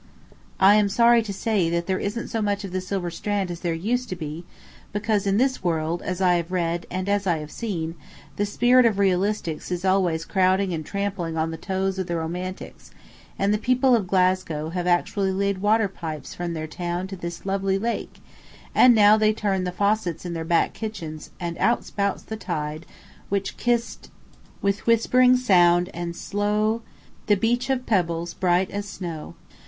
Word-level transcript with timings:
I 0.59 0.77
am 0.77 0.89
sorry 0.89 1.21
to 1.21 1.31
say 1.31 1.69
there 1.79 1.99
isn't 1.99 2.29
so 2.29 2.41
much 2.41 2.63
of 2.63 2.71
the 2.71 2.81
silver 2.81 3.11
strand 3.11 3.51
as 3.51 3.59
there 3.59 3.75
used 3.75 4.09
to 4.09 4.15
be, 4.15 4.45
because, 4.91 5.27
in 5.27 5.37
this 5.37 5.63
world, 5.63 6.01
as 6.01 6.19
I 6.19 6.37
have 6.37 6.51
read, 6.51 6.87
and 6.89 7.07
as 7.07 7.27
I 7.27 7.37
have 7.37 7.51
seen, 7.51 7.93
the 8.35 8.47
spirit 8.47 8.87
of 8.87 8.95
realistics 8.97 9.69
is 9.71 9.85
always 9.85 10.25
crowding 10.25 10.73
and 10.73 10.83
trampling 10.83 11.37
on 11.37 11.51
the 11.51 11.55
toes 11.57 11.99
of 11.99 12.07
the 12.07 12.15
romantics, 12.17 12.89
and 13.37 13.53
the 13.53 13.59
people 13.59 13.95
of 13.95 14.07
Glasgow 14.07 14.69
have 14.69 14.87
actually 14.87 15.31
laid 15.31 15.59
water 15.59 15.87
pipes 15.87 16.33
from 16.33 16.55
their 16.55 16.65
town 16.65 17.05
to 17.05 17.15
this 17.15 17.45
lovely 17.45 17.77
lake, 17.77 18.21
and 18.73 18.95
now 18.95 19.17
they 19.17 19.33
turn 19.33 19.65
the 19.65 19.71
faucets 19.71 20.25
in 20.25 20.33
their 20.33 20.43
back 20.43 20.73
kitchens 20.73 21.29
and 21.39 21.59
out 21.59 21.85
spouts 21.85 22.23
the 22.23 22.35
tide 22.37 22.87
which 23.29 23.55
kissed 23.55 24.09
"With 24.63 24.87
whispering 24.87 25.37
sound 25.37 25.91
and 25.93 26.15
slow 26.15 26.81
The 27.27 27.35
beach 27.37 27.69
of 27.69 27.85
pebbles 27.85 28.33
bright 28.33 28.71
as 28.71 28.87
snow." 28.89 29.35